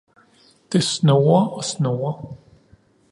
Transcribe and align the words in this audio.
Det 0.71 0.83
snurrer 0.83 1.47
og 1.47 1.63
surrer 1.63 2.35